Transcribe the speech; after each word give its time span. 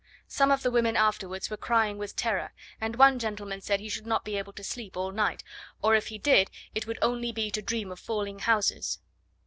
Some 0.27 0.49
of 0.49 0.63
the 0.63 0.71
women 0.71 0.97
afterwards 0.97 1.51
were 1.51 1.57
crying 1.57 1.99
with 1.99 2.15
terror, 2.15 2.53
and 2.81 2.95
one 2.95 3.19
gentleman 3.19 3.61
said 3.61 3.79
he 3.79 3.87
should 3.87 4.07
not 4.07 4.25
be 4.25 4.35
able 4.35 4.51
to 4.53 4.63
sleep 4.63 4.97
all 4.97 5.11
night, 5.11 5.43
or 5.79 5.93
if 5.93 6.07
he 6.07 6.17
did, 6.17 6.49
it 6.73 6.87
would 6.87 6.97
only 7.03 7.31
be 7.31 7.51
to 7.51 7.61
dream 7.61 7.91
of 7.91 7.99
falling 7.99 8.39
houses. 8.39 8.97